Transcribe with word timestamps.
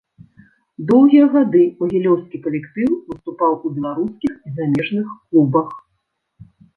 Доўгія 0.91 1.25
гады 1.33 1.59
магілёўскі 1.83 2.37
калектыў 2.45 2.89
выступаў 3.09 3.53
у 3.69 3.73
беларускіх 3.75 4.33
і 4.33 4.49
замежных 4.57 5.07
клубах. 5.29 5.69